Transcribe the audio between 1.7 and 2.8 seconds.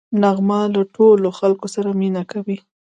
سره مینه کوي